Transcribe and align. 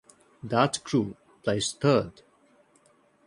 That 0.43 0.83
crew 0.83 1.15
placed 1.43 1.79
third. 1.79 2.23